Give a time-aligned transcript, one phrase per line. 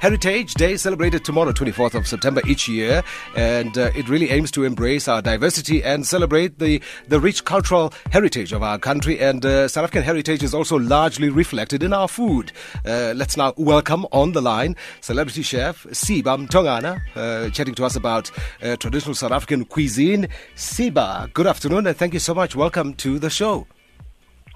[0.00, 3.02] Heritage Day celebrated tomorrow, 24th of September each year,
[3.34, 7.92] and uh, it really aims to embrace our diversity and celebrate the, the rich cultural
[8.12, 9.18] heritage of our country.
[9.18, 12.52] And uh, South African heritage is also largely reflected in our food.
[12.86, 17.96] Uh, let's now welcome on the line celebrity chef Siba Mtongana, uh, chatting to us
[17.96, 18.30] about
[18.62, 20.28] uh, traditional South African cuisine.
[20.54, 22.54] Siba, good afternoon, and thank you so much.
[22.54, 23.66] Welcome to the show.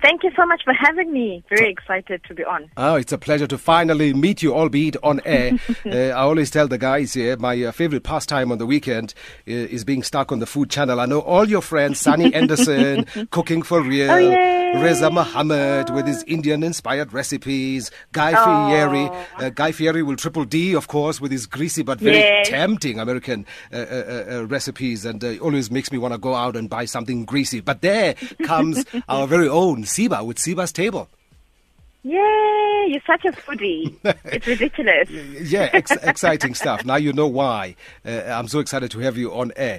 [0.03, 1.45] Thank you so much for having me.
[1.49, 2.69] Very excited to be on.
[2.77, 5.53] Oh, it's a pleasure to finally meet you, albeit on air.
[5.87, 9.15] uh, I always tell the guys here, my uh, favorite pastime on the weekend
[9.47, 10.99] uh, is being stuck on the food channel.
[10.99, 16.25] I know all your friends, Sunny Anderson, Cooking for Real, Oh, Reza Mahammad with his
[16.25, 18.69] Indian-inspired recipes, Guy Oh.
[18.69, 19.09] Fieri.
[19.39, 22.49] Uh, Guy Fieri will triple D, of course, with his greasy but very Yes.
[22.49, 26.35] tempting American uh, uh, uh, uh, recipes, and uh, always makes me want to go
[26.35, 27.61] out and buy something greasy.
[27.61, 31.09] But there comes our very own Siba with Siba's Table.
[32.05, 32.87] Yay!
[32.89, 33.95] You're such a foodie.
[34.25, 35.09] it's ridiculous.
[35.09, 36.85] yeah, ex- exciting stuff.
[36.85, 37.77] Now you know why.
[38.05, 39.79] Uh, I'm so excited to have you on air.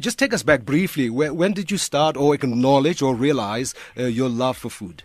[0.00, 1.08] Just take us back briefly.
[1.08, 5.04] When did you start or acknowledge or realize uh, your love for food?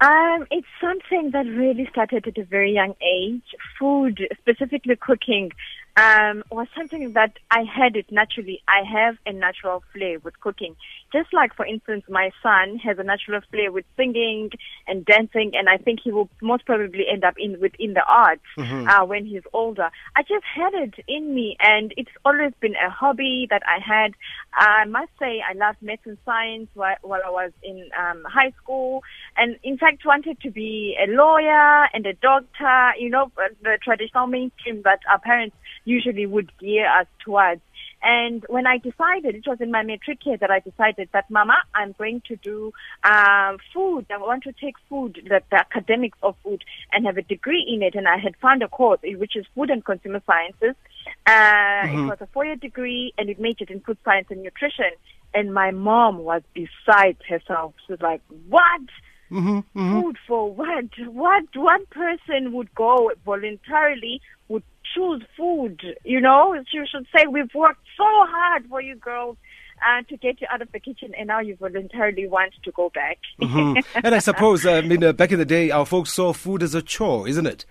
[0.00, 3.54] Um, it's something that really started at a very young age.
[3.78, 5.52] Food, specifically cooking,
[5.96, 8.62] um, was something that I had it naturally.
[8.68, 10.76] I have a natural flair with cooking.
[11.12, 14.50] Just like, for instance, my son has a natural flair with singing
[14.86, 18.42] and dancing, and I think he will most probably end up in within the arts
[18.88, 19.90] uh, when he's older.
[20.16, 24.14] I just had it in me, and it's always been a hobby that I had.
[24.54, 28.52] I must say, I loved maths and science while, while I was in um, high
[28.62, 29.02] school,
[29.36, 32.92] and in fact wanted to be a lawyer and a doctor.
[32.98, 33.32] You know,
[33.62, 35.56] the traditional mainstream that our parents
[35.96, 37.62] usually would gear us towards.
[38.02, 41.56] And when I decided, it was in my matric year that I decided that, Mama,
[41.74, 42.72] I'm going to do
[43.04, 44.06] um, food.
[44.10, 47.82] I want to take food, the, the academics of food, and have a degree in
[47.82, 47.94] it.
[47.94, 50.76] And I had found a course, which is food and consumer sciences.
[51.26, 54.92] Uh, It was a four-year degree, and it majored in food science and nutrition.
[55.34, 57.74] And my mom was beside herself.
[57.86, 58.86] She was like, "What?
[60.02, 60.90] Food for what?
[61.22, 61.44] What?
[61.54, 64.64] one person would go voluntarily would
[64.94, 65.80] choose food?
[66.04, 69.36] You know, you should say, "We've worked so hard for you girls."
[69.82, 72.90] Uh, to get you out of the kitchen, and now you voluntarily want to go
[72.90, 73.16] back.
[73.42, 73.78] Hmm.
[73.94, 76.62] and I suppose, uh, I mean, uh, back in the day, our folks saw food
[76.62, 77.64] as a chore, isn't it?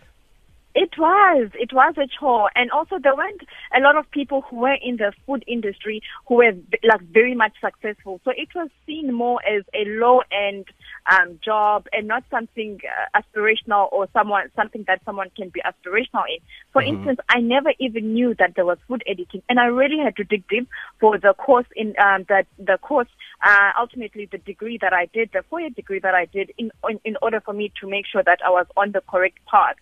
[0.80, 1.50] It was.
[1.56, 2.50] It was a chore.
[2.56, 3.42] And also there weren't
[3.76, 6.54] a lot of people who were in the food industry who were
[6.88, 8.22] like very much successful.
[8.24, 10.68] So it was seen more as a low end
[11.12, 16.24] um, job and not something uh, aspirational or someone, something that someone can be aspirational
[16.30, 16.40] in.
[16.72, 20.16] For instance, I never even knew that there was food editing and I really had
[20.16, 20.70] to dig deep
[21.02, 23.10] for the course in, um, that the course,
[23.46, 26.72] uh, ultimately the degree that I did, the four year degree that I did in,
[26.90, 29.76] in, in order for me to make sure that I was on the correct path.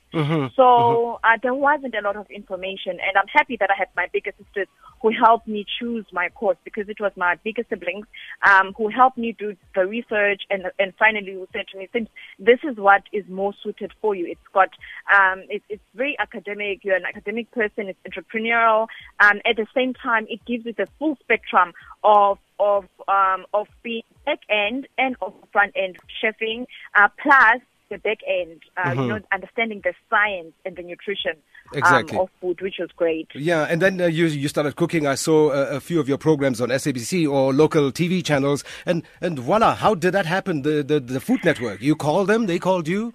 [0.56, 4.07] So uh, there wasn't a lot of information, and I'm happy that I had my
[4.12, 4.67] bigger sisters
[5.01, 8.07] who helped me choose my course because it was my bigger siblings
[8.41, 12.09] um, who helped me do the research and and finally who said to me, "Since
[12.40, 14.69] this is what is more suited for you, it's got
[15.13, 16.84] um, it, it's very academic.
[16.84, 17.90] You're an academic person.
[17.90, 18.88] It's entrepreneurial.
[19.19, 21.73] Um, at the same time, it gives you the full spectrum
[22.03, 27.97] of of um, of being back end and of front end chefing, uh, plus the
[27.97, 31.34] back end, uh, you know, understanding the science and the nutrition
[31.73, 32.17] Exactly.
[32.17, 33.28] um, of food, which was great.
[33.34, 35.06] Yeah, and then uh, you you started cooking.
[35.06, 39.03] I saw uh, a few of your programs on SABC or local TV channels, and
[39.22, 40.62] and voila, how did that happen?
[40.62, 41.81] The the, the Food Network.
[41.81, 43.13] You called them, they called you.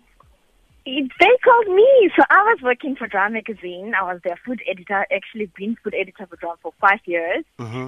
[0.85, 2.11] They called me.
[2.17, 3.95] So I was working for Drum Magazine.
[3.95, 7.45] I was their food editor, actually been food editor for Drum for five years.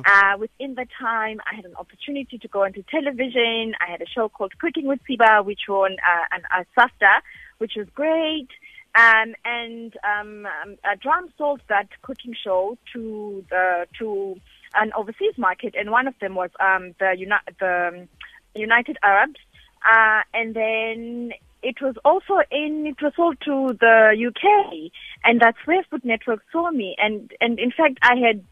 [0.06, 3.74] Uh, within the time, I had an opportunity to go into television.
[3.80, 7.20] I had a show called Cooking with Siba, which won uh, an uh, SAFTA,
[7.58, 8.48] which was great.
[8.94, 14.40] Um, and um, um, uh, Drum sold that cooking show to the to
[14.76, 18.06] an overseas market, and one of them was um, the, Uni- the
[18.54, 19.40] United Arabs.
[19.84, 21.32] Uh, and then
[21.64, 24.90] it was also in, it was sold to the UK,
[25.24, 26.94] and that's where Food Network saw me.
[26.98, 28.44] And, and in fact, I had,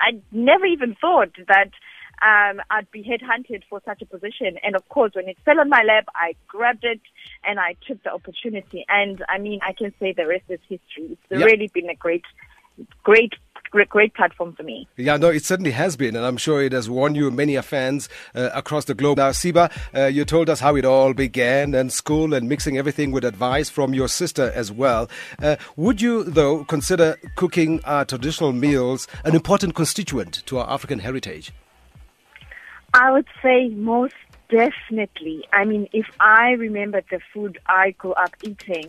[0.00, 1.70] I never even thought that,
[2.20, 4.58] um, I'd be headhunted for such a position.
[4.64, 7.00] And of course, when it fell on my lap, I grabbed it
[7.44, 8.84] and I took the opportunity.
[8.88, 11.12] And I mean, I can say the rest is history.
[11.12, 11.44] It's Yeah.
[11.44, 12.24] really been a great,
[13.04, 13.34] great,
[13.70, 14.88] great, great platform for me.
[14.96, 17.62] Yeah, no, it certainly has been, and I'm sure it has won you many a
[17.62, 19.18] fans uh, across the globe.
[19.18, 23.12] Now, Siba, uh, you told us how it all began, and school, and mixing everything
[23.12, 25.08] with advice from your sister as well.
[25.40, 31.00] Uh, would you, though, consider cooking our traditional meals an important constituent to our African
[31.00, 31.52] heritage?
[32.94, 34.14] I would say most
[34.50, 35.44] Definitely.
[35.52, 38.86] I mean, if I remember the food I grew up eating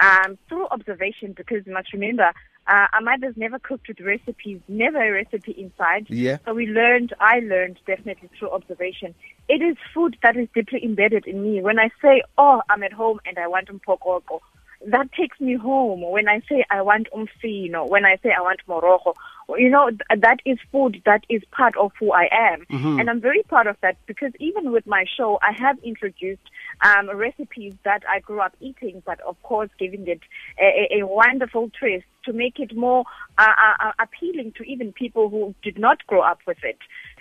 [0.00, 2.32] um, through observation, because you must remember,
[2.66, 6.06] uh, our mothers never cooked with recipes, never a recipe inside.
[6.08, 6.38] Yeah.
[6.44, 9.14] So we learned, I learned definitely through observation.
[9.48, 11.60] It is food that is deeply embedded in me.
[11.60, 14.40] When I say, oh, I'm at home and I want umphokoqo,
[14.86, 16.02] that takes me home.
[16.02, 19.14] When I say I want umfino, when I say I want morogo,
[19.56, 22.66] you know, th- that is food that is part of who I am.
[22.70, 23.00] Mm-hmm.
[23.00, 26.42] And I'm very proud of that because even with my show, I have introduced
[26.80, 30.20] um, recipes that I grew up eating, but of course giving it
[30.58, 33.04] a, a, a wonderful twist to make it more
[33.38, 36.78] uh, uh, uh, appealing to even people who did not grow up with it.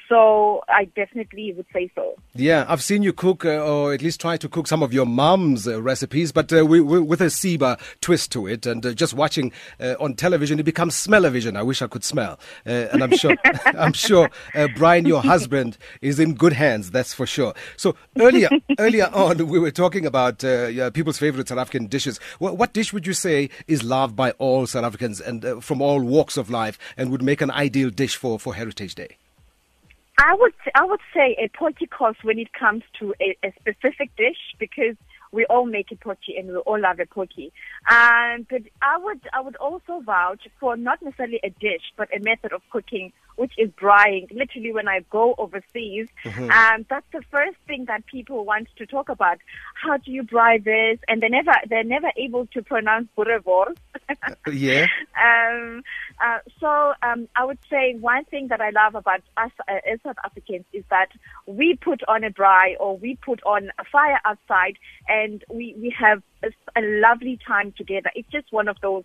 [0.09, 2.15] So I definitely would say so.
[2.35, 5.05] Yeah, I've seen you cook, uh, or at least try to cook some of your
[5.05, 8.65] mum's uh, recipes, but uh, we, we, with a Siba twist to it.
[8.65, 11.55] And uh, just watching uh, on television, it becomes smell-o-vision.
[11.55, 12.39] I wish I could smell.
[12.65, 13.35] Uh, and I'm sure,
[13.65, 16.91] I'm sure, uh, Brian, your husband, is in good hands.
[16.91, 17.53] That's for sure.
[17.77, 18.49] So earlier,
[18.79, 22.19] earlier on, we were talking about uh, yeah, people's favorite South African dishes.
[22.39, 25.81] What, what dish would you say is loved by all South Africans and uh, from
[25.81, 29.17] all walks of life, and would make an ideal dish for for Heritage Day?
[30.17, 34.53] I would I would say a potjiekos when it comes to a, a specific dish
[34.59, 34.95] because
[35.33, 37.51] we all make a potjie and we all love a potjie.
[37.89, 42.19] Um, but I would I would also vouch for not necessarily a dish but a
[42.19, 44.31] method of cooking which is braaiing.
[44.31, 49.09] Literally, when I go overseas, um, that's the first thing that people want to talk
[49.09, 49.39] about.
[49.73, 50.99] How do you braai this?
[51.07, 53.75] And they never they're never able to pronounce boerewors.
[54.51, 54.87] Yeah.
[55.23, 55.83] Um,
[56.21, 59.99] uh, so um, I would say one thing that I love about us uh, as
[60.03, 61.09] South Africans is that
[61.45, 64.77] we put on a braai or we put on a fire outside
[65.07, 68.09] and we, we have a, a lovely time together.
[68.15, 69.03] It's just one of those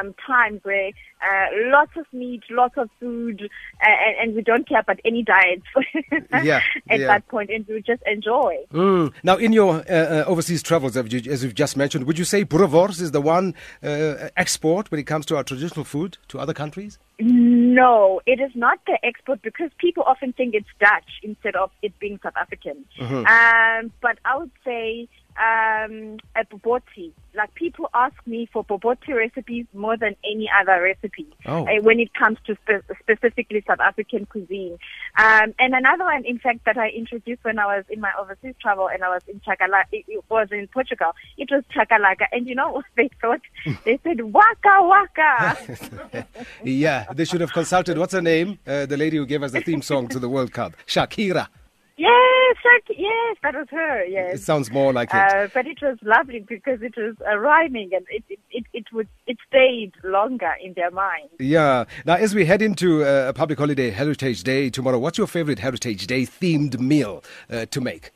[0.00, 0.88] um, times where
[1.22, 5.22] uh, lots of meat, lots of food, uh, and, and we don't care about any
[5.22, 5.62] diets
[6.42, 6.60] Yeah,
[6.90, 7.06] at yeah.
[7.06, 8.56] that point, and we just enjoy.
[8.72, 9.12] Mm.
[9.22, 12.24] Now, in your uh, uh, overseas travels, as you- as you've just mentioned, would you
[12.24, 16.38] say boerewors is the one uh, export when it comes to our traditional food to
[16.38, 16.98] other countries?
[17.20, 21.96] No, it is not the export because people often think it's Dutch instead of it
[22.00, 22.84] being South African.
[23.00, 27.12] Um, but I would say um, a bobotie.
[27.34, 31.66] Like people ask me for bobotie recipes more than any other recipe Oh.
[31.66, 34.78] uh, when it comes to spe- specifically South African cuisine.
[35.18, 38.54] Um, and another one, in fact, that I introduced when I was in my overseas
[38.60, 41.12] travel and I was in Chakalaka, it, it was in Portugal.
[41.38, 43.40] It was Chakalaka, and you know what they thought?
[43.84, 46.26] they said waka waka.
[46.64, 47.96] Yeah, they should have consulted.
[47.98, 48.58] What's her name?
[48.66, 51.48] Uh, the lady who gave us the theme song to the World Cup, Shakira.
[51.96, 52.56] Yes,
[52.88, 54.04] yes, that was her.
[54.04, 55.16] Yes, it sounds more like it.
[55.16, 58.84] uh, but it was lovely because it was uh, rhyming and it it, it it
[58.92, 61.28] would it stayed longer in their mind.
[61.38, 61.84] Yeah.
[62.06, 65.58] Now, as we head into uh, a public holiday, Heritage Day tomorrow, what's your favorite
[65.58, 68.10] Heritage Day themed meal uh, to make?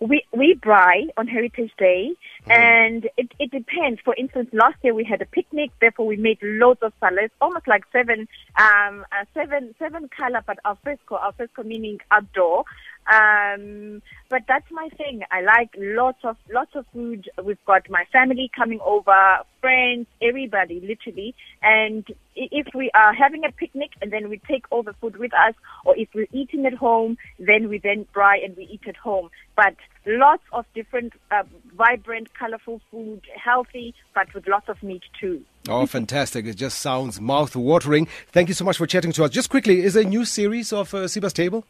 [0.00, 2.12] We we braai on Heritage Day,
[2.46, 4.00] and it, it depends.
[4.04, 7.66] For instance, last year we had a picnic, therefore we made loads of salads, almost
[7.66, 12.64] like seven um uh, seven seven color, but alfresco, alfresco meaning outdoor.
[13.12, 14.00] Um,
[14.30, 15.22] but that's my thing.
[15.30, 17.28] I like lots of lots of food.
[17.42, 21.34] We've got my family coming over, friends, everybody, literally.
[21.62, 25.32] And if we are having a picnic and then we take all the food with
[25.34, 25.54] us,
[25.84, 29.28] or if we're eating at home, then we then braai and we eat at home.
[29.54, 29.76] But
[30.06, 31.44] lots of different, uh,
[31.76, 35.42] vibrant, colorful food, healthy, but with lots of meat too.
[35.68, 36.46] Oh, fantastic.
[36.46, 38.08] It just sounds mouth watering.
[38.32, 39.30] Thank you so much for chatting to us.
[39.30, 41.64] Just quickly, is there a new series of uh, Siba's Table?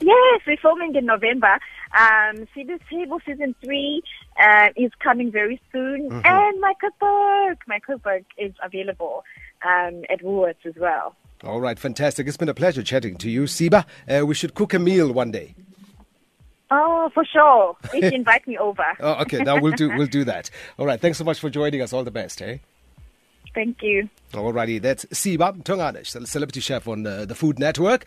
[0.00, 1.58] Yes, we're filming in November.
[1.98, 4.02] Um, Table season three
[4.42, 9.24] uh, is coming very soon, and my cookbook, my cookbook is available
[9.64, 11.14] um, at Woolworths as well.
[11.44, 12.26] All right, fantastic.
[12.26, 13.84] It's been a pleasure chatting to you, Siba.
[14.08, 15.54] Uh, we should cook a meal one day.
[16.74, 17.76] Oh, for sure.
[17.82, 18.82] Please invite me over.
[19.00, 19.42] Oh, okay.
[19.42, 20.48] Now we'll do we'll do that.
[20.78, 20.98] All right.
[21.00, 21.92] Thanks so much for joining us.
[21.92, 22.58] All the best, eh?
[23.54, 24.08] Thank you.
[24.32, 28.06] Alrighty, that's Siba Mtongana, the celebrity chef on uh, the Food Network.